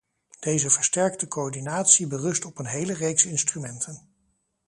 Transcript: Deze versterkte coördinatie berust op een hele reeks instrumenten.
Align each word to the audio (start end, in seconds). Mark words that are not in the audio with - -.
Deze 0.39 0.69
versterkte 0.69 1.27
coördinatie 1.27 2.07
berust 2.07 2.45
op 2.45 2.59
een 2.59 2.65
hele 2.65 2.93
reeks 2.93 3.25
instrumenten. 3.25 4.13